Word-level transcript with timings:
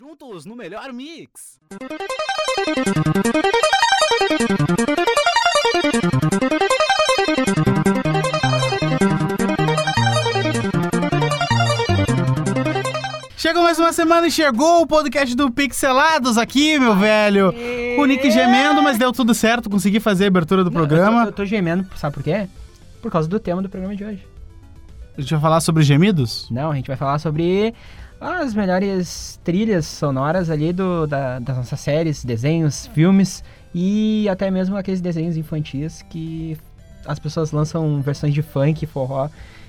Juntos 0.00 0.46
no 0.46 0.56
melhor 0.56 0.94
mix. 0.94 1.60
Chegou 13.36 13.62
mais 13.62 13.78
uma 13.78 13.92
semana 13.92 14.26
e 14.26 14.30
chegou 14.30 14.82
o 14.82 14.86
podcast 14.86 15.34
do 15.34 15.50
Pixelados 15.50 16.36
aqui, 16.36 16.78
meu 16.78 16.94
velho. 16.96 17.52
O 17.98 18.04
Nick 18.04 18.30
gemendo, 18.30 18.82
mas 18.82 18.98
deu 18.98 19.12
tudo 19.12 19.34
certo, 19.34 19.68
consegui 19.70 19.98
fazer 19.98 20.24
a 20.24 20.28
abertura 20.28 20.62
do 20.62 20.70
Não, 20.70 20.80
Eu 20.80 20.86
programa. 20.86 21.22
tô, 21.24 21.28
eu 21.28 21.32
tô 21.32 21.44
gemendo, 21.44 21.86
sabe 21.96 22.14
por 22.14 22.22
quê? 22.22 22.48
Por 23.00 23.10
causa 23.10 23.28
do 23.28 23.40
tema 23.40 23.62
do 23.62 23.68
programa 23.68 23.96
de 23.96 24.04
hoje. 24.04 24.26
A 25.16 25.20
gente 25.20 25.30
vai 25.32 25.40
falar 25.40 25.60
sobre 25.60 25.82
gemidos? 25.82 26.46
Não, 26.50 26.70
a 26.70 26.74
gente 26.74 26.86
vai 26.86 26.96
falar 26.96 27.18
sobre 27.18 27.74
as 28.20 28.54
melhores 28.54 29.40
trilhas 29.42 29.86
sonoras 29.86 30.50
ali 30.50 30.72
do, 30.72 31.06
da- 31.06 31.38
das 31.38 31.56
nossas 31.56 31.80
séries, 31.80 32.24
desenhos, 32.24 32.86
filmes 32.88 33.42
e 33.74 34.28
até 34.28 34.50
mesmo 34.50 34.76
aqueles 34.76 35.00
desenhos 35.00 35.36
infantis 35.36 36.02
que 36.10 36.56
as 37.06 37.18
pessoas 37.18 37.50
lançam 37.52 38.00
versões 38.02 38.34
de 38.34 38.42
funk, 38.42 38.84
forró 38.86 39.28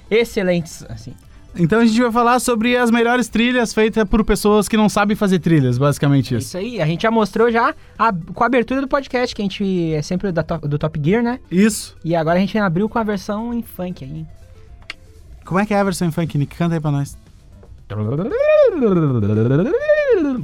excelentes, 0.10 0.84
assim. 0.90 1.14
Então 1.56 1.80
a 1.82 1.86
gente 1.86 2.02
vai 2.02 2.12
falar 2.12 2.40
sobre 2.40 2.78
as 2.78 2.90
melhores 2.90 3.28
trilhas 3.28 3.74
feitas 3.74 4.06
por 4.08 4.24
pessoas 4.24 4.70
que 4.70 4.78
não 4.78 4.88
sabem 4.88 5.16
fazer 5.18 5.40
trilhas, 5.40 5.78
basicamente 5.78 6.34
É 6.34 6.38
isso. 6.38 6.48
Isso 6.48 6.58
aí, 6.58 6.82
a 6.82 6.86
gente 6.86 7.02
já 7.04 7.12
mostrou 7.12 7.52
já 7.52 7.76
a- 8.00 8.14
com 8.34 8.44
a 8.44 8.48
abertura 8.48 8.80
do 8.82 8.88
podcast, 8.88 9.36
que 9.36 9.42
a 9.42 9.46
gente 9.46 9.94
é 9.94 10.02
sempre 10.02 10.32
da 10.32 10.42
do 10.44 10.78
Top 10.78 11.00
Gear, 11.04 11.22
né? 11.22 11.40
Isso. 11.52 11.98
E 12.06 12.16
agora 12.16 12.38
a 12.38 12.40
gente 12.40 12.58
abriu 12.58 12.88
com 12.88 12.98
a 13.00 13.04
versão 13.04 13.54
em 13.54 13.62
funk 13.62 14.04
aí. 14.06 14.26
Como 15.46 15.60
é 15.60 15.66
que 15.66 15.74
é 15.74 15.80
a 15.80 15.84
versão 15.84 16.08
em 16.08 16.12
funk, 16.12 16.38
Nick? 16.38 16.56
Canta 16.56 16.76
aí 16.76 16.80
pra 16.82 16.92
nós. 16.92 17.18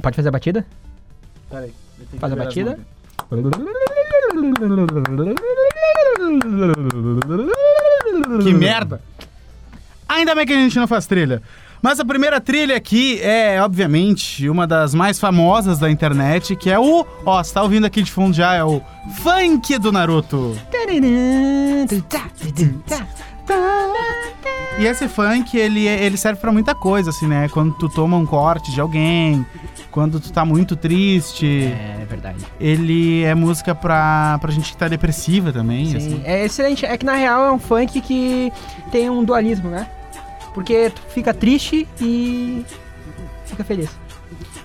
Pode 0.02 0.16
fazer 0.16 0.28
a 0.28 0.32
batida? 0.32 0.66
Peraí. 1.50 1.72
Faz 2.18 2.32
a 2.32 2.36
batida. 2.36 2.78
Que 8.42 8.52
merda! 8.52 9.00
Ainda 10.08 10.34
bem 10.34 10.46
que 10.46 10.52
a 10.52 10.56
gente 10.56 10.78
não 10.78 10.86
faz 10.86 11.06
trilha. 11.06 11.42
Mas 11.80 12.00
a 12.00 12.04
primeira 12.04 12.40
trilha 12.40 12.76
aqui 12.76 13.20
é, 13.20 13.62
obviamente, 13.62 14.48
uma 14.48 14.66
das 14.66 14.94
mais 14.94 15.20
famosas 15.20 15.78
da 15.78 15.90
internet, 15.90 16.56
que 16.56 16.70
é 16.70 16.78
o. 16.78 17.06
Ó, 17.24 17.42
você 17.42 17.54
tá 17.54 17.62
ouvindo 17.62 17.84
aqui 17.84 18.02
de 18.02 18.10
fundo 18.10 18.34
já, 18.34 18.54
é 18.54 18.64
o 18.64 18.82
funk 19.22 19.78
do 19.78 19.92
Naruto. 19.92 20.56
E 24.78 24.86
esse 24.86 25.08
funk, 25.08 25.56
ele, 25.56 25.88
é- 25.88 26.04
ele 26.04 26.16
serve 26.16 26.40
pra 26.40 26.52
muita 26.52 26.74
coisa, 26.74 27.10
assim, 27.10 27.26
né? 27.26 27.48
Quando 27.48 27.72
tu 27.74 27.88
toma 27.88 28.16
um 28.16 28.24
corte 28.24 28.70
de 28.70 28.80
alguém, 28.80 29.44
quando 29.90 30.20
tu 30.20 30.32
tá 30.32 30.44
muito 30.44 30.76
triste. 30.76 31.64
É 31.64 32.06
verdade. 32.08 32.38
Ele 32.60 33.24
é 33.24 33.34
música 33.34 33.74
pra, 33.74 34.38
pra 34.40 34.52
gente 34.52 34.70
que 34.70 34.76
tá 34.76 34.86
depressiva 34.86 35.52
também, 35.52 35.86
Sim, 35.86 35.96
assim. 35.96 36.22
é 36.24 36.44
excelente. 36.44 36.86
É 36.86 36.96
que 36.96 37.04
na 37.04 37.14
real 37.14 37.44
é 37.46 37.50
um 37.52 37.58
funk 37.58 38.00
que 38.00 38.52
tem 38.92 39.10
um 39.10 39.24
dualismo, 39.24 39.68
né? 39.68 39.88
Porque 40.54 40.90
tu 40.90 41.02
fica 41.12 41.34
triste 41.34 41.86
e 42.00 42.64
fica 43.46 43.64
feliz. 43.64 43.90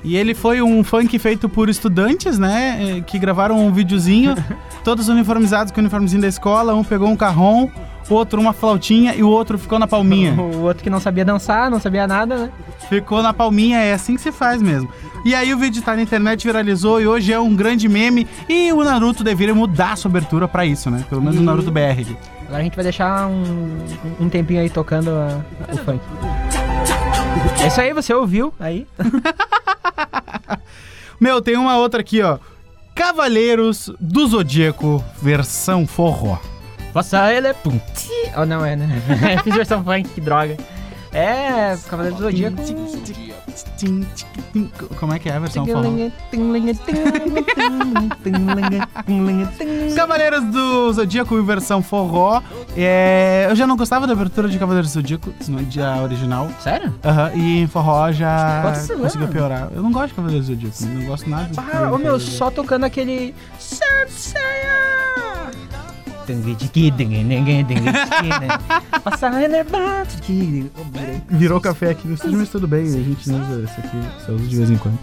E 0.03 0.15
ele 0.15 0.35
foi 0.35 0.61
um 0.61 0.83
funk 0.83 1.17
feito 1.17 1.47
por 1.49 1.69
estudantes, 1.69 2.37
né? 2.37 2.97
eh, 2.97 3.01
Que 3.01 3.17
gravaram 3.17 3.57
um 3.65 3.71
videozinho, 3.71 4.35
todos 4.83 5.07
uniformizados 5.09 5.71
com 5.71 5.79
o 5.79 5.81
uniformezinho 5.81 6.21
da 6.21 6.27
escola. 6.27 6.75
Um 6.75 6.83
pegou 6.83 7.07
um 7.07 7.15
carrom, 7.15 7.69
o 8.09 8.13
outro 8.13 8.39
uma 8.41 8.53
flautinha 8.53 9.15
e 9.15 9.23
o 9.23 9.29
outro 9.29 9.57
ficou 9.57 9.79
na 9.79 9.87
palminha. 9.87 10.33
O 10.33 10.63
outro 10.63 10.83
que 10.83 10.89
não 10.89 10.99
sabia 10.99 11.23
dançar, 11.25 11.69
não 11.71 11.79
sabia 11.79 12.05
nada, 12.07 12.37
né? 12.37 12.49
Ficou 12.89 13.23
na 13.23 13.33
palminha, 13.33 13.79
é 13.79 13.93
assim 13.93 14.15
que 14.15 14.21
se 14.21 14.31
faz 14.31 14.61
mesmo. 14.61 14.89
E 15.25 15.33
aí 15.33 15.53
o 15.53 15.57
vídeo 15.57 15.81
tá 15.81 15.95
na 15.95 16.01
internet, 16.01 16.43
viralizou 16.45 16.99
e 17.01 17.07
hoje 17.07 17.31
é 17.31 17.39
um 17.39 17.55
grande 17.55 17.87
meme. 17.87 18.27
E 18.49 18.71
o 18.73 18.83
Naruto 18.83 19.23
deveria 19.23 19.55
mudar 19.55 19.97
sua 19.97 20.09
abertura 20.09 20.47
pra 20.47 20.65
isso, 20.65 20.91
né? 20.91 21.03
Pelo 21.09 21.21
menos 21.21 21.37
o 21.37 21.41
E- 21.41 21.45
Naruto 21.45 21.71
BR. 21.71 22.15
Agora 22.45 22.59
a 22.59 22.63
gente 22.63 22.75
vai 22.75 22.83
deixar 22.83 23.27
um, 23.27 23.77
um 24.19 24.29
tempinho 24.29 24.59
aí 24.59 24.69
tocando 24.69 25.09
a- 25.11 25.39
o 25.73 25.77
funk. 25.77 26.01
É 27.63 27.67
isso 27.67 27.79
aí, 27.79 27.93
você 27.93 28.13
ouviu 28.13 28.53
aí? 28.59 28.85
Meu, 31.19 31.41
tem 31.41 31.55
uma 31.57 31.77
outra 31.77 32.01
aqui, 32.01 32.21
ó. 32.21 32.37
Cavaleiros 32.93 33.89
do 33.99 34.27
Zodíaco, 34.27 35.03
versão 35.21 35.87
forró. 35.87 36.37
Nossa, 36.93 37.33
ele 37.33 37.47
é. 37.47 37.53
pum. 37.53 37.79
Oh, 38.37 38.45
não 38.45 38.65
é, 38.65 38.75
né? 38.75 38.87
Fiz 39.43 39.55
versão 39.55 39.83
funk, 39.83 40.09
que 40.09 40.21
droga. 40.21 40.57
É, 41.11 41.77
Cavaleiro 41.89 42.17
do 42.17 42.23
Zodíaco. 42.23 42.57
Como 44.99 45.13
é 45.13 45.19
que 45.19 45.29
é 45.29 45.33
a 45.35 45.39
versão 45.39 45.63
forró? 45.65 45.83
Cavaleiros 49.95 50.43
do 50.45 50.91
Zodíaco 50.93 51.37
em 51.37 51.45
versão 51.45 51.83
forró. 51.83 52.41
É, 52.75 53.45
eu 53.49 53.55
já 53.55 53.67
não 53.67 53.77
gostava 53.77 54.07
da 54.07 54.13
abertura 54.13 54.49
de 54.49 54.57
Cavaleiros 54.57 54.89
do 54.91 54.93
Zodíaco, 54.93 55.31
no 55.47 55.63
dia 55.63 55.97
original. 56.01 56.49
Sério? 56.59 56.93
Aham, 57.03 57.31
e 57.35 57.61
em 57.61 57.67
forró 57.67 58.11
já 58.11 58.63
conseguiu 58.97 59.21
mano. 59.21 59.27
piorar. 59.31 59.69
Eu 59.75 59.81
não 59.83 59.91
gosto 59.91 60.07
de 60.09 60.13
Cavaleiros 60.15 60.47
do 60.47 60.53
Zodíaco, 60.55 60.75
não 60.85 61.05
gosto 61.05 61.29
nada. 61.29 61.45
de 61.49 61.59
Ah, 61.59 61.61
ô 61.61 61.65
Cavaleiros 61.67 62.01
meu, 62.01 62.19
Zodíaco. 62.19 62.37
só 62.37 62.49
tocando 62.51 62.85
aquele. 62.85 63.35
Passa 63.53 64.39
Virou 71.29 71.59
café 71.61 71.91
aqui 71.91 72.07
no 72.07 72.15
estúdio, 72.15 72.37
mas 72.37 72.49
tudo 72.49 72.67
bem, 72.67 72.83
a 72.85 72.91
gente 72.91 73.29
não 73.29 73.41
usa 73.41 73.63
esse 73.63 73.79
aqui, 73.79 73.97
só 74.25 74.31
usa 74.31 74.47
de 74.47 74.55
vez 74.55 74.69
em 74.69 74.77
quando. 74.77 74.97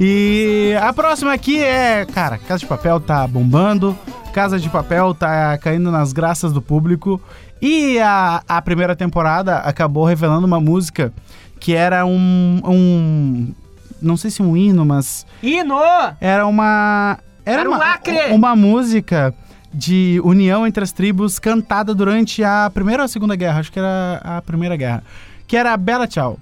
E 0.00 0.74
a 0.80 0.92
próxima 0.92 1.32
aqui 1.32 1.62
é, 1.62 2.06
cara, 2.06 2.38
Casa 2.38 2.60
de 2.60 2.66
Papel 2.66 3.00
tá 3.00 3.26
bombando, 3.26 3.98
Casa 4.32 4.58
de 4.58 4.68
Papel 4.68 5.14
tá 5.14 5.58
caindo 5.58 5.90
nas 5.90 6.12
graças 6.12 6.52
do 6.52 6.62
público. 6.62 7.20
E 7.60 7.98
a, 7.98 8.42
a 8.48 8.62
primeira 8.62 8.94
temporada 8.94 9.56
acabou 9.56 10.04
revelando 10.04 10.46
uma 10.46 10.60
música 10.60 11.12
que 11.58 11.74
era 11.74 12.06
um, 12.06 12.60
um. 12.64 13.54
Não 14.00 14.16
sei 14.16 14.30
se 14.30 14.40
um 14.42 14.56
hino, 14.56 14.84
mas 14.84 15.26
Hino! 15.42 15.80
era 16.20 16.46
uma. 16.46 17.18
Era, 17.44 17.62
Era 17.62 17.70
um 17.70 17.72
uma, 17.72 17.78
lacre! 17.78 18.18
uma 18.30 18.54
música 18.54 19.34
de 19.72 20.20
união 20.24 20.66
entre 20.66 20.82
as 20.82 20.92
tribos 20.92 21.38
cantada 21.38 21.94
durante 21.94 22.42
a 22.42 22.70
Primeira 22.72 23.02
ou 23.02 23.04
a 23.04 23.08
Segunda 23.08 23.36
Guerra, 23.36 23.60
acho 23.60 23.72
que 23.72 23.78
era 23.78 24.20
a 24.22 24.42
Primeira 24.42 24.76
Guerra, 24.76 25.02
que 25.46 25.56
era 25.56 25.76
Bela 25.76 26.06
Tchau. 26.06 26.38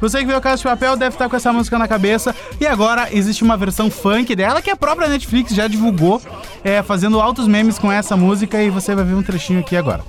Você 0.00 0.18
que 0.18 0.26
viu 0.26 0.36
o 0.36 0.40
Casa 0.40 0.56
de 0.56 0.62
Papel 0.64 0.96
deve 0.96 1.14
estar 1.14 1.28
com 1.28 1.36
essa 1.36 1.52
música 1.52 1.78
na 1.78 1.86
cabeça. 1.86 2.34
E 2.60 2.66
agora 2.66 3.08
existe 3.12 3.44
uma 3.44 3.56
versão 3.56 3.88
funk 3.88 4.34
dela 4.34 4.60
que 4.60 4.70
a 4.70 4.76
própria 4.76 5.08
Netflix 5.08 5.54
já 5.54 5.68
divulgou, 5.68 6.20
é, 6.64 6.82
fazendo 6.82 7.20
altos 7.20 7.46
memes 7.46 7.78
com 7.78 7.90
essa 7.90 8.16
música. 8.16 8.60
E 8.60 8.68
você 8.68 8.96
vai 8.96 9.04
ver 9.04 9.14
um 9.14 9.22
trechinho 9.22 9.60
aqui 9.60 9.76
agora. 9.76 10.02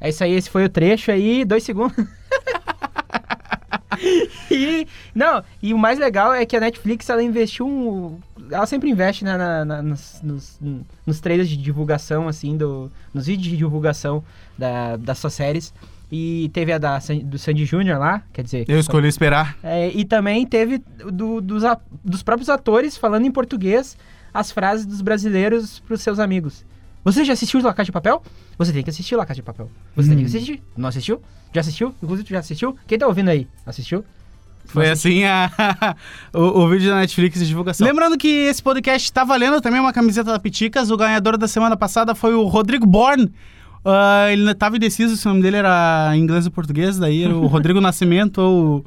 É 0.00 0.08
isso 0.08 0.22
aí, 0.22 0.32
esse 0.32 0.48
foi 0.48 0.64
o 0.64 0.68
trecho 0.68 1.10
aí, 1.10 1.44
dois 1.44 1.64
segundos. 1.64 1.96
e, 4.50 4.86
não, 5.14 5.42
e 5.62 5.74
o 5.74 5.78
mais 5.78 5.98
legal 5.98 6.32
é 6.32 6.44
que 6.46 6.56
a 6.56 6.60
Netflix, 6.60 7.08
ela 7.10 7.22
investiu 7.22 7.66
um... 7.66 8.18
Ela 8.50 8.66
sempre 8.66 8.88
investe 8.88 9.24
né, 9.24 9.36
na, 9.36 9.64
na- 9.64 9.82
nos, 9.82 10.20
nos, 10.22 10.58
nos 11.04 11.20
trailers 11.20 11.48
de 11.48 11.56
divulgação, 11.56 12.28
assim, 12.28 12.56
do, 12.56 12.90
nos 13.12 13.26
vídeos 13.26 13.48
de 13.50 13.56
divulgação 13.56 14.22
da, 14.56 14.96
das 14.96 15.18
suas 15.18 15.34
séries. 15.34 15.74
E 16.10 16.48
teve 16.54 16.72
a 16.72 16.78
da, 16.78 16.98
do 17.24 17.38
Sandy 17.38 17.66
Jr. 17.66 17.98
lá, 17.98 18.22
quer 18.32 18.42
dizer... 18.42 18.64
Eu 18.66 18.78
escolhi 18.78 19.08
esperar. 19.08 19.58
É, 19.62 19.88
e 19.90 20.04
também 20.04 20.46
teve 20.46 20.78
do- 21.12 21.40
dos, 21.42 21.64
a- 21.64 21.78
dos 22.02 22.22
próprios 22.22 22.48
atores 22.48 22.96
falando 22.96 23.26
em 23.26 23.30
português 23.30 23.98
as 24.32 24.50
frases 24.50 24.86
dos 24.86 25.02
brasileiros 25.02 25.80
pros 25.80 26.00
seus 26.00 26.18
amigos. 26.18 26.64
Você 27.08 27.24
já 27.24 27.32
assistiu 27.32 27.62
La 27.62 27.72
Casa 27.72 27.86
de 27.86 27.92
Papel? 27.92 28.22
Você 28.58 28.70
tem 28.70 28.82
que 28.82 28.90
assistir 28.90 29.16
La 29.16 29.24
Casa 29.24 29.36
de 29.36 29.42
Papel. 29.42 29.70
Você 29.96 30.10
tem 30.10 30.18
que 30.18 30.24
assistir. 30.26 30.62
Não 30.76 30.90
assistiu? 30.90 31.22
Já 31.54 31.62
assistiu? 31.62 31.94
Inclusive, 32.02 32.28
já 32.28 32.40
assistiu? 32.40 32.76
Quem 32.86 32.98
tá 32.98 33.06
ouvindo 33.06 33.30
aí? 33.30 33.48
Assistiu? 33.64 34.04
Foi 34.66 34.90
assim 34.90 35.24
a, 35.24 35.96
o, 36.34 36.40
o 36.40 36.68
vídeo 36.68 36.90
da 36.90 36.96
Netflix 36.96 37.38
de 37.38 37.46
divulgação. 37.46 37.86
Lembrando 37.86 38.18
que 38.18 38.28
esse 38.28 38.62
podcast 38.62 39.10
tá 39.10 39.24
valendo 39.24 39.58
também 39.62 39.80
uma 39.80 39.90
camiseta 39.90 40.30
da 40.32 40.38
Piticas. 40.38 40.90
O 40.90 40.98
ganhador 40.98 41.38
da 41.38 41.48
semana 41.48 41.78
passada 41.78 42.14
foi 42.14 42.34
o 42.34 42.44
Rodrigo 42.44 42.84
Born. 42.84 43.32
Ah, 43.90 44.30
ele 44.30 44.54
tava 44.54 44.76
indeciso 44.76 45.16
se 45.16 45.24
o 45.26 45.30
nome 45.30 45.40
dele 45.42 45.56
era 45.56 46.12
inglês 46.16 46.44
ou 46.44 46.52
português, 46.52 46.98
daí 46.98 47.22
era 47.24 47.34
o 47.34 47.46
Rodrigo 47.48 47.80
Nascimento 47.80 48.38
ou. 48.38 48.84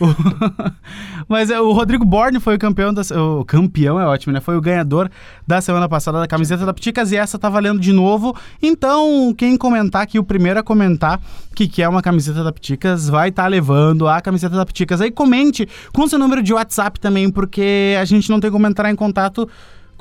o- 0.00 0.06
Mas 1.28 1.50
é, 1.50 1.58
o 1.60 1.72
Rodrigo 1.72 2.04
Born 2.04 2.38
foi 2.40 2.56
o 2.56 2.58
campeão 2.58 2.92
da. 2.92 3.02
O 3.38 3.44
campeão 3.44 3.98
é 3.98 4.06
ótimo, 4.06 4.32
né? 4.32 4.40
Foi 4.40 4.56
o 4.56 4.60
ganhador 4.60 5.10
da 5.46 5.60
semana 5.60 5.88
passada 5.88 6.20
da 6.20 6.26
camiseta 6.26 6.66
da 6.66 6.74
Piticas 6.74 7.12
e 7.12 7.16
essa 7.16 7.38
tá 7.38 7.48
valendo 7.48 7.80
de 7.80 7.92
novo. 7.92 8.36
Então, 8.62 9.32
quem 9.36 9.56
comentar 9.56 10.02
aqui, 10.02 10.18
o 10.18 10.24
primeiro 10.24 10.60
a 10.60 10.62
comentar 10.62 11.20
que 11.54 11.66
quer 11.66 11.88
uma 11.88 12.02
camiseta 12.02 12.44
da 12.44 12.52
Piticas, 12.52 13.08
vai 13.08 13.30
estar 13.30 13.46
levando 13.46 14.06
a 14.06 14.20
camiseta 14.20 14.56
da 14.56 14.66
Piticas. 14.66 15.00
Aí 15.00 15.10
comente 15.10 15.66
com 15.92 16.06
seu 16.06 16.18
número 16.18 16.42
de 16.42 16.52
WhatsApp 16.52 17.00
também, 17.00 17.30
porque 17.30 17.96
a 17.98 18.04
gente 18.04 18.28
não 18.28 18.38
tem 18.40 18.50
como 18.50 18.66
entrar 18.66 18.90
em 18.90 18.96
contato 18.96 19.48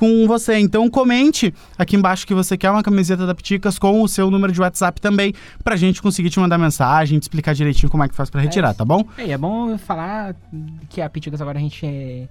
com 0.03 0.27
você. 0.27 0.57
Então 0.59 0.89
comente 0.89 1.53
aqui 1.77 1.95
embaixo 1.95 2.27
que 2.27 2.33
você 2.33 2.57
quer 2.57 2.69
uma 2.71 2.83
camiseta 2.83 3.25
da 3.25 3.33
Piticas 3.33 3.79
com 3.79 4.01
o 4.01 4.07
seu 4.07 4.29
número 4.29 4.51
de 4.51 4.59
WhatsApp 4.59 4.99
também, 4.99 5.33
pra 5.63 5.77
gente 5.77 6.01
conseguir 6.01 6.29
te 6.29 6.39
mandar 6.41 6.57
mensagem, 6.57 7.17
te 7.19 7.23
explicar 7.23 7.53
direitinho 7.53 7.89
como 7.89 8.03
é 8.03 8.09
que 8.09 8.15
faz 8.15 8.29
pra 8.29 8.41
retirar, 8.41 8.71
É. 8.71 8.73
tá 8.73 8.83
bom? 8.83 9.05
É, 9.17 9.31
é 9.31 9.37
bom 9.37 9.77
falar 9.77 10.35
que 10.89 10.99
a 11.01 11.09
Piticas 11.09 11.39
agora 11.41 11.57
a 11.57 11.61
gente 11.61 11.85
é- 11.85 12.27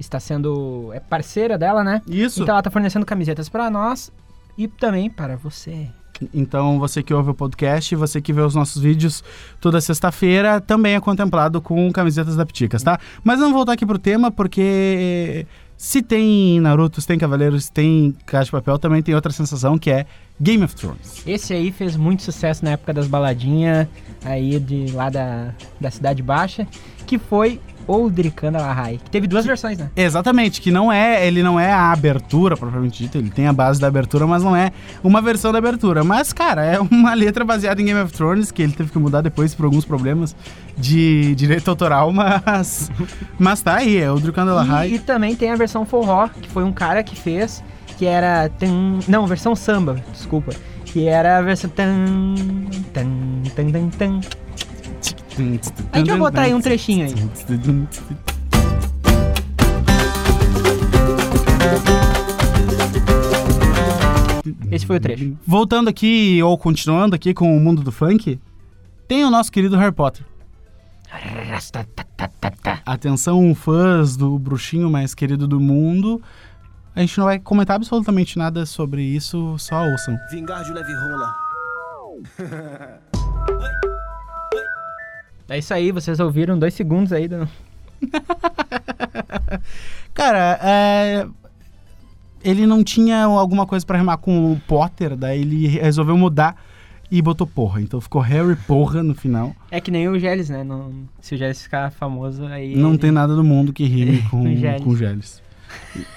está 0.00 0.18
sendo 0.18 0.90
é 0.92 0.98
parceira 0.98 1.56
dela, 1.56 1.84
né? 1.84 2.02
Isso. 2.08 2.42
Então 2.42 2.54
ela 2.54 2.62
tá 2.62 2.70
fornecendo 2.72 3.06
camisetas 3.06 3.48
pra 3.48 3.70
nós 3.70 4.10
e 4.58 4.66
também 4.66 5.08
para 5.08 5.36
você. 5.36 5.86
Então, 6.34 6.78
você 6.78 7.02
que 7.02 7.12
ouve 7.14 7.30
o 7.30 7.34
podcast, 7.34 7.94
você 7.96 8.20
que 8.20 8.32
vê 8.32 8.42
os 8.42 8.54
nossos 8.54 8.80
vídeos 8.82 9.24
toda 9.60 9.80
sexta-feira, 9.80 10.60
também 10.60 10.94
é 10.94 11.00
contemplado 11.00 11.60
com 11.60 11.90
camisetas 11.92 12.36
da 12.36 12.44
Piticas, 12.46 12.82
tá? 12.82 12.98
Mas 13.24 13.38
vamos 13.40 13.54
voltar 13.54 13.72
aqui 13.72 13.84
pro 13.86 13.98
tema, 13.98 14.30
porque 14.30 15.46
se 15.82 16.00
tem 16.00 16.60
Naruto, 16.60 17.00
se 17.00 17.06
tem 17.08 17.18
Cavaleiros, 17.18 17.64
se 17.64 17.72
tem 17.72 18.14
Caixa 18.24 18.44
de 18.44 18.50
Papel, 18.52 18.78
também 18.78 19.02
tem 19.02 19.16
outra 19.16 19.32
sensação 19.32 19.76
que 19.76 19.90
é 19.90 20.06
Game 20.40 20.62
of 20.62 20.76
Thrones. 20.76 21.26
Esse 21.26 21.52
aí 21.52 21.72
fez 21.72 21.96
muito 21.96 22.22
sucesso 22.22 22.64
na 22.64 22.70
época 22.70 22.92
das 22.92 23.08
baladinhas 23.08 23.88
aí 24.24 24.60
de 24.60 24.92
lá 24.92 25.10
da, 25.10 25.52
da 25.80 25.90
Cidade 25.90 26.22
Baixa, 26.22 26.68
que 27.04 27.18
foi 27.18 27.60
Oldricanda 27.86 28.58
Lahai, 28.60 28.98
que 29.02 29.10
teve 29.10 29.26
duas 29.26 29.44
versões, 29.44 29.78
né? 29.78 29.90
Exatamente, 29.96 30.60
que 30.60 30.70
não 30.70 30.90
é, 30.92 31.26
ele 31.26 31.42
não 31.42 31.58
é 31.58 31.72
a 31.72 31.92
abertura 31.92 32.56
propriamente 32.56 33.02
dita, 33.02 33.18
ele 33.18 33.30
tem 33.30 33.46
a 33.46 33.52
base 33.52 33.80
da 33.80 33.86
abertura, 33.86 34.26
mas 34.26 34.42
não 34.42 34.54
é 34.54 34.72
uma 35.02 35.20
versão 35.20 35.52
da 35.52 35.58
abertura. 35.58 36.04
Mas, 36.04 36.32
cara, 36.32 36.64
é 36.64 36.78
uma 36.80 37.14
letra 37.14 37.44
baseada 37.44 37.80
em 37.80 37.84
Game 37.84 38.00
of 38.00 38.12
Thrones, 38.12 38.50
que 38.50 38.62
ele 38.62 38.72
teve 38.72 38.90
que 38.90 38.98
mudar 38.98 39.20
depois 39.20 39.54
por 39.54 39.64
alguns 39.64 39.84
problemas 39.84 40.34
de 40.76 41.34
direito 41.36 41.68
autoral, 41.68 42.12
mas 42.12 42.90
mas 43.38 43.62
tá 43.62 43.76
aí, 43.76 43.96
é 43.98 44.10
o 44.10 44.18
E, 44.18 44.44
Lahai. 44.44 44.88
e 44.94 44.98
também 44.98 45.34
tem 45.34 45.50
a 45.50 45.56
versão 45.56 45.84
forró, 45.84 46.28
que 46.28 46.48
foi 46.48 46.64
um 46.64 46.72
cara 46.72 47.02
que 47.02 47.16
fez, 47.16 47.62
que 47.98 48.06
era. 48.06 48.48
Tem, 48.48 48.98
não, 49.08 49.26
versão 49.26 49.54
samba, 49.54 50.02
desculpa. 50.12 50.52
Que 50.84 51.06
era 51.06 51.38
a 51.38 51.42
versão. 51.42 51.70
Tan, 51.70 52.04
tan, 52.92 53.06
tan, 53.54 53.70
tan, 53.70 53.88
tan. 53.90 54.20
A 55.92 55.98
gente 55.98 56.08
vai 56.08 56.18
botar 56.18 56.42
aí 56.42 56.54
um 56.54 56.60
trechinho 56.60 57.06
aí. 57.06 57.14
Esse 64.70 64.86
foi 64.86 64.96
o 64.96 65.00
trecho. 65.00 65.36
Voltando 65.46 65.88
aqui, 65.88 66.42
ou 66.42 66.56
continuando 66.58 67.14
aqui 67.14 67.32
com 67.32 67.56
o 67.56 67.60
mundo 67.60 67.82
do 67.82 67.92
funk, 67.92 68.40
tem 69.06 69.24
o 69.24 69.30
nosso 69.30 69.52
querido 69.52 69.76
Harry 69.76 69.92
Potter. 69.92 70.24
Atenção, 72.86 73.54
fãs 73.54 74.16
do 74.16 74.38
bruxinho 74.38 74.90
mais 74.90 75.14
querido 75.14 75.46
do 75.46 75.60
mundo. 75.60 76.22
A 76.94 77.00
gente 77.00 77.16
não 77.18 77.26
vai 77.26 77.38
comentar 77.38 77.76
absolutamente 77.76 78.38
nada 78.38 78.66
sobre 78.66 79.02
isso, 79.02 79.56
só 79.58 79.86
ouçam. 79.86 80.18
Vingar 80.30 80.64
de 80.64 80.72
leve 80.72 80.92
rola. 80.94 81.34
É 85.54 85.58
isso 85.58 85.72
aí, 85.74 85.90
vocês 85.92 86.18
ouviram 86.20 86.58
dois 86.58 86.72
segundos 86.74 87.12
aí 87.12 87.28
do. 87.28 87.46
Cara, 90.14 90.58
é, 90.62 91.26
ele 92.44 92.66
não 92.66 92.82
tinha 92.84 93.24
alguma 93.24 93.66
coisa 93.66 93.84
pra 93.84 93.98
rimar 93.98 94.18
com 94.18 94.52
o 94.52 94.60
Potter, 94.66 95.16
daí 95.16 95.40
ele 95.42 95.66
resolveu 95.68 96.16
mudar 96.16 96.56
e 97.10 97.20
botou 97.20 97.46
porra. 97.46 97.80
Então 97.80 98.00
ficou 98.00 98.20
Harry 98.20 98.56
Porra 98.56 99.02
no 99.02 99.14
final. 99.14 99.54
É 99.70 99.80
que 99.80 99.90
nem 99.90 100.08
o 100.08 100.18
Geles, 100.18 100.48
né? 100.48 100.64
Não, 100.64 100.92
se 101.20 101.34
o 101.34 101.38
Geles 101.38 101.62
ficar 101.62 101.90
famoso, 101.90 102.44
aí. 102.46 102.74
Não 102.76 102.90
ele- 102.90 102.98
tem 102.98 103.10
nada 103.10 103.34
no 103.34 103.44
mundo 103.44 103.72
que 103.72 103.84
rime 103.84 104.22
com, 104.30 104.42
Com 104.42 104.84
com 104.84 104.96
Gélis. 104.96 105.42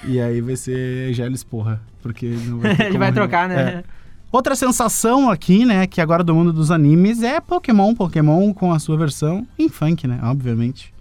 E, 0.04 0.12
e 0.12 0.20
aí 0.20 0.40
vai 0.40 0.56
ser 0.56 1.12
Gélis 1.14 1.42
Porra, 1.44 1.80
porque 2.02 2.26
não 2.46 2.58
vai 2.60 2.72
ele 2.72 2.78
vai 2.78 2.90
rimar. 3.10 3.12
trocar, 3.12 3.48
né? 3.48 3.82
É. 3.84 3.95
Outra 4.30 4.54
sensação 4.54 5.30
aqui, 5.30 5.64
né, 5.64 5.86
que 5.86 6.00
agora 6.00 6.22
do 6.22 6.34
mundo 6.34 6.52
dos 6.52 6.70
animes 6.70 7.22
é 7.22 7.40
Pokémon. 7.40 7.94
Pokémon 7.94 8.52
com 8.52 8.72
a 8.72 8.78
sua 8.78 8.96
versão 8.96 9.46
em 9.58 9.68
funk, 9.68 10.06
né, 10.06 10.18
obviamente. 10.22 10.92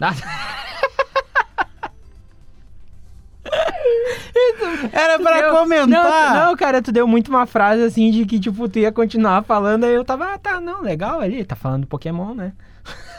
Ah, 0.00 0.14
Era 4.92 5.18
pra 5.18 5.40
Deu- 5.40 5.50
comentar. 5.50 5.88
Não, 5.88 6.46
não, 6.46 6.56
cara, 6.56 6.80
tu 6.82 6.92
deu 6.92 7.06
muito 7.06 7.28
uma 7.28 7.46
frase 7.46 7.82
assim 7.82 8.10
de 8.10 8.24
que, 8.24 8.38
tipo, 8.38 8.68
tu 8.68 8.78
ia 8.78 8.92
continuar 8.92 9.42
falando, 9.44 9.84
aí 9.84 9.94
eu 9.94 10.04
tava, 10.04 10.34
ah, 10.34 10.38
tá, 10.38 10.60
não, 10.60 10.82
legal 10.82 11.20
ali, 11.20 11.44
tá 11.44 11.54
falando 11.56 11.86
Pokémon, 11.86 12.34
né? 12.34 12.52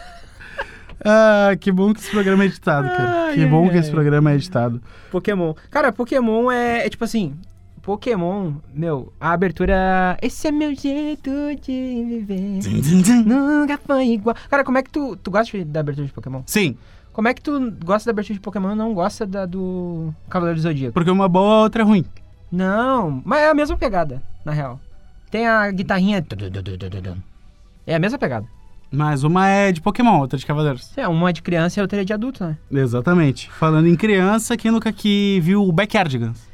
Ah, 1.04 1.56
que 1.60 1.72
bom 1.72 1.92
que 1.96 2.00
esse 2.00 2.12
programa 2.12 2.44
é 2.44 2.46
editado, 2.46 2.88
cara. 2.88 3.24
Ai, 3.30 3.34
que 3.34 3.44
bom 3.48 3.64
ai, 3.64 3.72
que 3.72 3.78
esse 3.78 3.90
programa 3.90 4.32
é 4.32 4.36
editado. 4.36 4.80
Pokémon. 5.10 5.56
Cara, 5.72 5.92
Pokémon 5.92 6.52
é, 6.52 6.86
é 6.86 6.90
tipo 6.92 7.04
assim, 7.04 7.34
Pokémon, 7.82 8.54
meu, 8.74 9.12
a 9.20 9.32
abertura. 9.32 10.18
Esse 10.22 10.48
é 10.48 10.52
meu 10.52 10.74
jeito 10.76 11.32
de 11.62 12.06
viver. 12.08 12.60
Nunca 13.26 13.78
foi 13.78 14.08
igual. 14.10 14.36
Cara, 14.50 14.64
como 14.64 14.78
é 14.78 14.84
que 14.84 14.90
tu, 14.90 15.16
tu 15.16 15.32
gosta 15.32 15.64
da 15.66 15.80
abertura 15.80 16.06
de 16.08 16.14
Pokémon? 16.14 16.42
Sim, 16.46 16.78
Como 17.12 17.28
é 17.28 17.34
que 17.34 17.42
tu 17.42 17.72
gosta 17.84 18.08
da 18.08 18.12
abertura 18.12 18.36
de 18.36 18.40
Pokémon 18.40 18.72
e 18.72 18.76
não 18.76 18.94
gosta 18.94 19.26
da 19.26 19.46
do 19.46 20.14
Cavaleiro 20.30 20.60
do 20.60 20.64
Zodíaco? 20.64 20.94
porque 20.94 21.10
uma 21.12 21.28
boa, 21.28 21.64
outra 21.64 21.82
é 21.82 21.86
ruim. 21.86 22.06
Não, 22.52 23.22
mas 23.26 23.40
é 23.42 23.50
a 23.50 23.54
mesma 23.54 23.78
pegada, 23.78 24.22
na 24.46 24.52
real. 24.52 24.80
Tem 25.30 25.48
a 25.48 25.72
guitarrinha. 25.72 26.24
É 27.88 27.96
a 27.96 28.00
mesma 28.00 28.18
pegada. 28.18 28.46
Mas 28.92 29.24
uma 29.24 29.48
é 29.48 29.72
de 29.72 29.80
Pokémon, 29.80 30.20
outra 30.20 30.38
de 30.38 30.46
Cavaleiros. 30.46 30.92
É, 30.98 31.08
uma 31.08 31.30
é 31.30 31.34
de 31.34 31.42
criança 31.42 31.80
e 31.80 31.82
a 31.82 31.84
outra 31.84 32.02
é 32.02 32.04
de 32.04 32.12
adulto, 32.12 32.44
né? 32.44 32.58
Exatamente. 32.70 33.50
Falando 33.52 33.88
em 33.88 33.96
criança, 33.96 34.58
quem 34.58 34.70
nunca 34.70 34.92
que 34.92 35.40
viu 35.42 35.64
o 35.64 35.72
Backyardigans? 35.72 36.46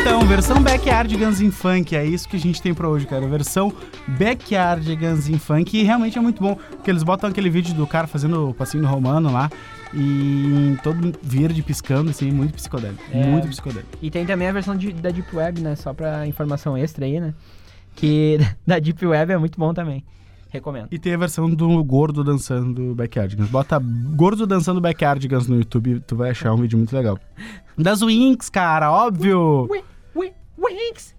Então, 0.00 0.20
versão 0.26 0.62
Backyardigans 0.62 1.40
em 1.40 1.50
funk, 1.50 1.94
é 1.94 2.04
isso 2.04 2.28
que 2.28 2.36
a 2.36 2.40
gente 2.40 2.60
tem 2.62 2.72
pra 2.72 2.88
hoje, 2.88 3.06
cara. 3.06 3.26
Versão 3.26 3.72
Backyardigans 4.08 5.28
em 5.28 5.38
funk, 5.38 5.76
e 5.78 5.82
realmente 5.82 6.16
é 6.18 6.20
muito 6.20 6.42
bom, 6.42 6.54
porque 6.70 6.90
eles 6.90 7.02
botam 7.02 7.28
aquele 7.30 7.50
vídeo 7.50 7.74
do 7.74 7.86
cara 7.86 8.06
fazendo 8.06 8.50
o 8.50 8.54
passinho 8.54 8.86
romano 8.86 9.30
lá, 9.32 9.50
e 9.94 10.76
todo 10.82 11.12
verde 11.22 11.62
piscando, 11.62 12.10
assim, 12.10 12.30
muito 12.30 12.54
psicodélico. 12.54 13.02
É. 13.12 13.24
Muito 13.26 13.48
psicodélico. 13.48 13.90
E 14.00 14.10
tem 14.10 14.24
também 14.24 14.48
a 14.48 14.52
versão 14.52 14.76
de- 14.76 14.92
da 14.92 15.10
Deep 15.10 15.34
Web, 15.34 15.60
né? 15.60 15.76
Só 15.76 15.92
pra 15.92 16.26
informação 16.26 16.76
extra 16.76 17.04
aí, 17.04 17.20
né? 17.20 17.34
Que 17.96 18.38
da 18.66 18.78
Deep 18.78 19.04
Web 19.06 19.32
é 19.32 19.38
muito 19.38 19.58
bom 19.58 19.72
também. 19.74 20.04
Recomendo. 20.50 20.88
E 20.90 20.98
tem 20.98 21.14
a 21.14 21.16
versão 21.16 21.48
do 21.48 21.82
gordo 21.82 22.22
dançando 22.22 22.94
Backyardigans. 22.94 23.48
Bota 23.48 23.78
gordo 23.78 24.46
dançando 24.46 24.82
Backyardigans 24.82 25.46
no 25.48 25.56
YouTube, 25.56 26.00
tu 26.06 26.14
vai 26.14 26.30
achar 26.30 26.52
um 26.52 26.58
vídeo 26.58 26.76
muito 26.76 26.94
legal. 26.94 27.18
Das 27.78 28.02
Winx, 28.02 28.50
cara, 28.50 28.92
óbvio! 28.92 29.66
Wi- 29.70 29.82
wi- 30.14 30.32
Winx. 30.58 31.14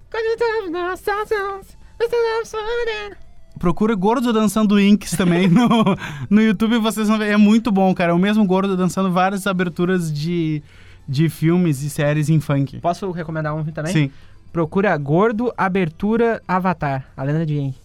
Procura 3.60 3.96
gordo 3.96 4.34
dançando 4.34 4.76
Winx 4.76 5.12
também 5.12 5.48
no, 5.48 5.68
no 6.30 6.42
YouTube, 6.42 6.78
vocês 6.80 7.08
vão 7.08 7.18
ver. 7.18 7.30
É 7.32 7.38
muito 7.38 7.72
bom, 7.72 7.94
cara. 7.94 8.12
É 8.12 8.16
o 8.16 8.20
mesmo 8.20 8.46
gordo 8.46 8.76
dançando 8.76 9.12
várias 9.12 9.48
aberturas 9.48 10.12
de, 10.12 10.62
de 11.08 11.30
filmes 11.30 11.82
e 11.82 11.90
séries 11.90 12.30
em 12.30 12.40
funk. 12.40 12.80
Posso 12.82 13.10
recomendar 13.12 13.56
um 13.56 13.64
também? 13.66 13.94
Sim. 13.94 14.12
Procura 14.54 14.96
Gordo 14.96 15.52
Abertura 15.58 16.42
Avatar, 16.48 17.08
a 17.18 17.24
lenda 17.24 17.46
de 17.46 17.60
Aang. 17.60 17.76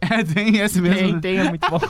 É, 0.00 0.22
tem 0.22 0.58
esse 0.58 0.80
mesmo. 0.80 0.98
Tem, 0.98 1.12
né? 1.12 1.20
tem, 1.20 1.38
é 1.38 1.48
muito 1.48 1.68
bom. 1.68 1.80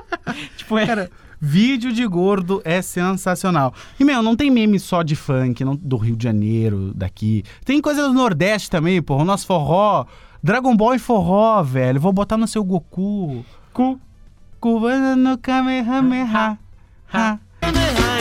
tipo, 0.56 0.78
é... 0.78 0.86
Cara, 0.86 1.10
vídeo 1.38 1.92
de 1.92 2.06
gordo 2.06 2.62
é 2.64 2.80
sensacional. 2.80 3.74
E, 4.00 4.04
meu, 4.04 4.22
não 4.22 4.34
tem 4.34 4.50
meme 4.50 4.78
só 4.78 5.02
de 5.02 5.14
funk, 5.14 5.62
não, 5.64 5.76
do 5.76 5.96
Rio 5.98 6.16
de 6.16 6.24
Janeiro, 6.24 6.92
daqui. 6.94 7.44
Tem 7.64 7.80
coisa 7.80 8.08
do 8.08 8.14
Nordeste 8.14 8.70
também, 8.70 9.02
porra. 9.02 9.22
O 9.22 9.26
nosso 9.26 9.46
forró. 9.46 10.06
Dragon 10.42 10.74
Ball 10.74 10.94
e 10.94 10.98
forró, 10.98 11.62
velho. 11.62 12.00
Vou 12.00 12.12
botar 12.12 12.38
no 12.38 12.48
seu 12.48 12.64
Goku. 12.64 13.44
Cu. 13.72 14.00
Cu 14.60 14.80
no 15.16 15.36
Kamehameha. 15.38 16.58
Ha. 17.12 17.38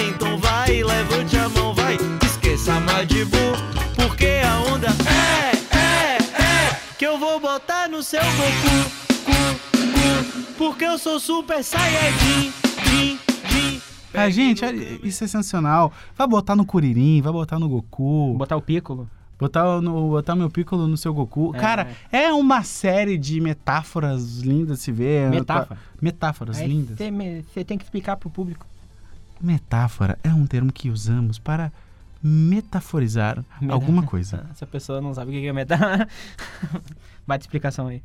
Então 0.10 0.38
vai, 0.40 0.84
levante 0.84 1.38
a 1.38 1.50
mão, 1.50 1.74
vai. 1.74 1.98
Esqueça 2.22 2.74
a 2.74 2.80
Madibu, 2.80 3.38
seu 8.08 8.22
Goku, 8.22 8.90
cu, 9.26 9.36
cu. 9.84 10.54
Porque 10.58 10.86
eu 10.86 10.98
sou 10.98 11.20
super 11.20 11.62
saiyajin, 11.62 12.54
din, 12.86 13.20
din. 13.50 13.82
Ah, 14.14 14.30
gente, 14.30 14.64
olha, 14.64 14.82
isso 15.04 15.26
é 15.26 15.28
sensacional. 15.28 15.92
Vai 16.18 16.26
botar 16.26 16.56
no 16.56 16.66
Kuririn, 16.66 17.22
vai 17.22 17.34
botar 17.34 17.60
no 17.60 17.68
Goku. 17.68 18.34
Botar 18.38 18.56
o 18.56 18.62
Piccolo. 18.62 19.10
Botar, 19.38 19.82
no, 19.82 20.12
botar 20.12 20.38
meu 20.38 20.50
Piccolo 20.50 20.88
no 20.88 20.96
seu 20.96 21.14
Goku. 21.14 21.54
É. 21.54 21.60
Cara, 21.60 21.90
é 22.10 22.32
uma 22.32 22.64
série 22.64 23.18
de 23.18 23.42
metáforas 23.42 24.38
lindas 24.38 24.80
se 24.80 24.90
ver. 24.90 25.30
Metáfora. 25.30 25.78
Metáforas 26.02 26.60
Aí 26.60 26.68
lindas. 26.68 26.98
Você 27.54 27.66
tem 27.66 27.78
que 27.78 27.84
explicar 27.84 28.16
pro 28.16 28.30
público. 28.30 28.66
Metáfora 29.42 30.18
é 30.24 30.30
um 30.30 30.46
termo 30.48 30.72
que 30.72 30.90
usamos 30.90 31.40
para 31.40 31.74
metaforizar 32.24 33.44
Meta- 33.62 33.74
alguma 33.74 34.04
coisa. 34.04 34.46
Se 34.56 34.64
a 34.64 34.68
pessoa 34.68 35.02
não 35.02 35.14
sabe 35.14 35.32
o 35.32 35.34
que 35.34 35.48
é 35.48 35.54
meta. 35.54 35.78
Bate 37.28 37.44
explicação 37.44 37.88
aí. 37.88 38.02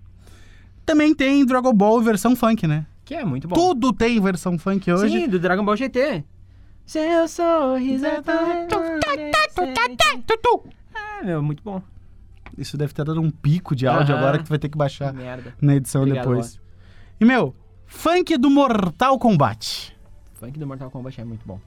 Também 0.84 1.14
tem 1.14 1.44
Dragon 1.46 1.72
Ball 1.72 2.00
versão 2.00 2.34
funk, 2.34 2.66
né? 2.66 2.86
Que 3.04 3.14
é 3.14 3.24
muito 3.24 3.46
bom. 3.48 3.54
Tudo 3.54 3.92
tem 3.92 4.20
versão 4.20 4.58
funk 4.58 4.90
hoje. 4.92 5.08
Sim, 5.20 5.28
do 5.28 5.38
Dragon 5.38 5.64
Ball 5.64 5.76
GT. 5.76 6.24
Seu 6.84 7.28
sorriso 7.28 8.04
é 8.06 8.20
tão. 8.20 8.34
É, 11.20 11.24
meu, 11.24 11.42
muito 11.42 11.62
bom. 11.62 11.80
Isso 12.58 12.76
deve 12.76 12.92
ter 12.92 13.04
dado 13.04 13.20
um 13.20 13.30
pico 13.30 13.74
de 13.74 13.86
áudio 13.86 14.14
Aham. 14.14 14.22
agora 14.22 14.38
que 14.38 14.44
tu 14.44 14.48
vai 14.50 14.58
ter 14.58 14.68
que 14.68 14.76
baixar 14.76 15.12
Merda. 15.12 15.54
na 15.60 15.74
edição 15.76 16.02
Obrigado, 16.02 16.24
depois. 16.28 16.60
E, 17.20 17.24
meu, 17.24 17.54
funk 17.86 18.36
do 18.36 18.50
Mortal 18.50 19.18
Kombat. 19.18 19.96
Funk 20.34 20.58
do 20.58 20.66
Mortal 20.66 20.90
Kombat 20.90 21.20
é 21.20 21.24
muito 21.24 21.46
bom. 21.46 21.58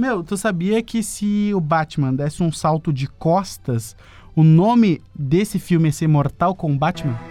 Meu, 0.00 0.24
tu 0.24 0.34
sabia 0.34 0.82
que 0.82 1.02
se 1.02 1.52
o 1.52 1.60
Batman 1.60 2.14
desse 2.14 2.42
um 2.42 2.50
salto 2.50 2.90
de 2.90 3.06
costas, 3.06 3.94
o 4.34 4.42
nome 4.42 5.02
desse 5.14 5.58
filme 5.58 5.88
ia 5.88 5.92
ser 5.92 6.06
Mortal 6.06 6.54
Kombat? 6.54 7.06
Man? 7.06 7.18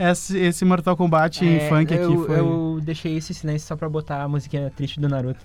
Esse, 0.00 0.38
esse 0.38 0.64
Mortal 0.64 0.96
Kombat 0.96 1.46
É, 1.46 1.68
funk 1.68 1.92
aqui 1.92 2.04
eu, 2.04 2.24
foi. 2.24 2.38
eu 2.38 2.69
deixei 2.90 3.16
esse 3.16 3.32
silêncio 3.32 3.68
só 3.68 3.76
pra 3.76 3.88
botar 3.88 4.22
a 4.22 4.28
musiquinha 4.28 4.70
triste 4.74 4.98
do 5.00 5.08
Naruto. 5.08 5.40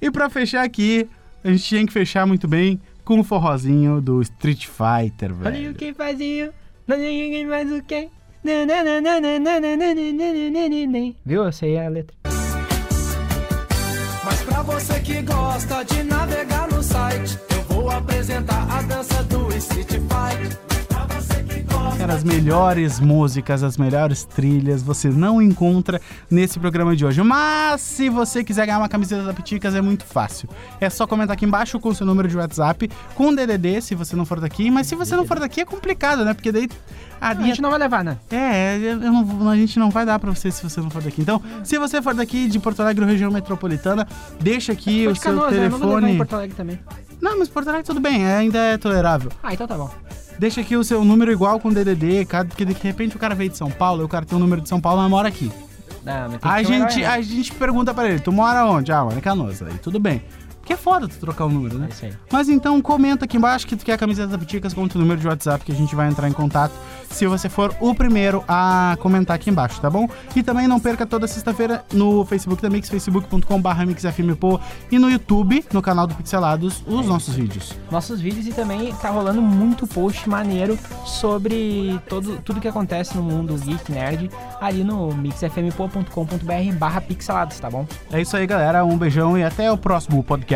E 0.00 0.10
pra 0.10 0.28
fechar 0.30 0.62
aqui, 0.64 1.08
a 1.42 1.50
gente 1.50 1.64
tinha 1.64 1.86
que 1.86 1.92
fechar 1.92 2.26
muito 2.26 2.46
bem 2.46 2.80
com 3.04 3.18
o 3.18 3.24
forrozinho 3.24 4.00
do 4.00 4.20
Street 4.22 4.66
Fighter, 4.66 5.32
Olha 5.32 5.50
velho. 5.50 5.70
o 5.70 5.74
que 5.74 5.92
fazia, 5.94 6.52
não 6.86 6.96
ninguém 6.96 7.46
mais 7.46 7.70
o 7.72 7.82
que. 7.82 8.08
Nananana. 8.44 9.10
Viu? 11.24 11.44
Eu 11.44 11.52
sei 11.52 11.78
a 11.78 11.88
letra. 11.88 12.16
Mas 14.24 14.42
pra 14.42 14.62
você 14.62 15.00
que 15.00 15.22
gosta 15.22 15.82
de 15.84 16.02
navegar 16.04 16.68
no 16.68 16.82
site, 16.82 17.38
eu 17.50 17.62
vou 17.64 17.90
apresentar 17.90 18.68
a 18.70 18.82
dança 18.82 19.22
do 19.24 19.52
Street 19.56 19.95
as 22.10 22.24
melhores 22.24 23.00
músicas, 23.00 23.62
as 23.62 23.76
melhores 23.76 24.24
trilhas 24.24 24.82
você 24.82 25.08
não 25.08 25.40
encontra 25.40 26.00
nesse 26.30 26.58
programa 26.58 26.94
de 26.94 27.04
hoje. 27.04 27.22
Mas 27.22 27.80
se 27.80 28.08
você 28.08 28.44
quiser 28.44 28.66
ganhar 28.66 28.78
uma 28.78 28.88
camiseta 28.88 29.22
da 29.22 29.32
Piticas 29.32 29.74
é 29.74 29.80
muito 29.80 30.04
fácil. 30.04 30.48
É 30.80 30.88
só 30.88 31.06
comentar 31.06 31.34
aqui 31.34 31.44
embaixo 31.44 31.78
com 31.80 31.88
o 31.88 31.94
seu 31.94 32.06
número 32.06 32.28
de 32.28 32.36
WhatsApp, 32.36 32.90
com 33.14 33.28
o 33.28 33.36
DDD 33.36 33.80
se 33.80 33.94
você 33.94 34.14
não 34.14 34.24
for 34.24 34.40
daqui. 34.40 34.70
Mas 34.70 34.86
se 34.86 34.94
você 34.94 35.16
não 35.16 35.26
for 35.26 35.38
daqui 35.38 35.60
é 35.60 35.64
complicado, 35.64 36.24
né? 36.24 36.34
Porque 36.34 36.52
daí 36.52 36.68
a 37.20 37.30
A 37.30 37.34
gente 37.34 37.62
não 37.62 37.70
vai 37.70 37.78
levar, 37.78 38.04
né? 38.04 38.18
É, 38.30 38.76
eu 38.78 38.96
não 38.96 39.48
a 39.48 39.56
gente 39.56 39.78
não 39.78 39.90
vai 39.90 40.04
dar 40.04 40.18
pra 40.18 40.34
você 40.34 40.50
se 40.50 40.62
você 40.62 40.80
não 40.80 40.90
for 40.90 41.02
daqui. 41.02 41.22
Então, 41.22 41.40
se 41.64 41.78
você 41.78 42.02
for 42.02 42.14
daqui 42.14 42.48
de 42.48 42.58
Porto 42.58 42.80
Alegre, 42.80 43.04
região 43.04 43.30
metropolitana, 43.30 44.06
deixa 44.40 44.72
aqui 44.72 45.06
o 45.06 45.14
seu 45.14 45.32
Canoas, 45.32 45.54
né? 45.54 45.68
Não 45.68 45.78
vou 45.78 45.88
levar 45.88 45.98
em 45.98 46.00
telefone. 46.02 46.18
Porto 46.18 46.34
Alegre 46.34 46.56
também. 46.56 46.78
Não, 47.20 47.38
mas 47.38 47.48
Porto 47.48 47.68
Alegre 47.68 47.86
tudo 47.86 48.00
bem, 48.00 48.26
ainda 48.26 48.58
é 48.58 48.76
tolerável. 48.76 49.30
Ah, 49.42 49.54
então 49.54 49.66
tá 49.66 49.76
bom. 49.76 50.05
Deixa 50.38 50.60
aqui 50.60 50.76
o 50.76 50.84
seu 50.84 51.04
número 51.04 51.32
igual 51.32 51.58
com 51.58 51.68
o 51.68 51.74
DDD, 51.74 52.26
porque 52.48 52.64
de 52.64 52.72
repente 52.74 53.16
o 53.16 53.18
cara 53.18 53.34
veio 53.34 53.50
de 53.50 53.56
São 53.56 53.70
Paulo, 53.70 54.02
e 54.02 54.04
o 54.04 54.08
cara 54.08 54.24
tem 54.24 54.36
um 54.36 54.40
número 54.40 54.60
de 54.60 54.68
São 54.68 54.80
Paulo, 54.80 55.00
mas 55.00 55.10
mora 55.10 55.28
aqui. 55.28 55.50
Ah, 56.06 56.28
mas 56.30 56.38
A 56.42 56.62
gente, 56.62 57.00
né? 57.00 57.06
a 57.06 57.20
gente 57.20 57.52
pergunta 57.52 57.92
pra 57.92 58.08
ele, 58.08 58.20
tu 58.20 58.30
mora 58.30 58.64
onde? 58.66 58.92
Ah, 58.92 59.02
mora 59.02 59.16
em 59.16 59.20
Canoas. 59.20 59.60
Aí 59.62 59.74
tudo 59.78 59.98
bem. 59.98 60.22
Porque 60.66 60.72
é 60.72 60.76
foda 60.76 61.06
tu 61.06 61.16
trocar 61.20 61.44
o 61.44 61.48
número, 61.48 61.78
né? 61.78 61.86
É 61.88 61.92
isso 61.92 62.04
aí. 62.06 62.12
Mas 62.28 62.48
então 62.48 62.82
comenta 62.82 63.24
aqui 63.24 63.36
embaixo 63.36 63.64
que 63.64 63.76
tu 63.76 63.84
quer 63.84 63.92
a 63.92 63.98
camiseta 63.98 64.26
da 64.26 64.36
Piticas 64.36 64.74
com 64.74 64.82
o 64.82 64.88
teu 64.88 65.00
número 65.00 65.20
de 65.20 65.28
WhatsApp 65.28 65.64
que 65.64 65.70
a 65.70 65.74
gente 65.76 65.94
vai 65.94 66.08
entrar 66.08 66.28
em 66.28 66.32
contato 66.32 66.72
se 67.08 67.24
você 67.24 67.48
for 67.48 67.72
o 67.78 67.94
primeiro 67.94 68.42
a 68.48 68.96
comentar 68.98 69.36
aqui 69.36 69.48
embaixo, 69.48 69.80
tá 69.80 69.88
bom? 69.88 70.08
E 70.34 70.42
também 70.42 70.66
não 70.66 70.80
perca 70.80 71.06
toda 71.06 71.28
sexta-feira 71.28 71.84
no 71.92 72.24
Facebook 72.24 72.60
da 72.60 72.68
Mix, 72.68 72.88
facebook.com.br 72.88 73.86
MixFMPO 73.86 74.60
e 74.90 74.98
no 74.98 75.08
YouTube, 75.08 75.64
no 75.72 75.80
canal 75.80 76.04
do 76.08 76.16
Pixelados, 76.16 76.82
os 76.84 77.06
nossos 77.06 77.36
vídeos. 77.36 77.72
Nossos 77.88 78.20
vídeos 78.20 78.48
e 78.48 78.52
também 78.52 78.92
tá 78.96 79.08
rolando 79.08 79.40
muito 79.40 79.86
post 79.86 80.28
maneiro 80.28 80.76
sobre 81.04 82.00
todo, 82.08 82.38
tudo 82.44 82.60
que 82.60 82.66
acontece 82.66 83.16
no 83.16 83.22
mundo 83.22 83.54
geek 83.54 83.92
nerd 83.92 84.28
ali 84.60 84.82
no 84.82 85.14
mixfmpo.com.br 85.14 86.74
barra 86.76 87.00
pixelados, 87.00 87.60
tá 87.60 87.70
bom? 87.70 87.86
É 88.10 88.20
isso 88.20 88.36
aí, 88.36 88.48
galera. 88.48 88.84
Um 88.84 88.98
beijão 88.98 89.38
e 89.38 89.44
até 89.44 89.70
o 89.70 89.78
próximo 89.78 90.24
podcast. 90.24 90.55